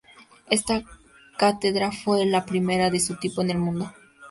[0.49, 0.83] Esta
[1.37, 3.93] cátedra fue la primera de su tipo en el mundo.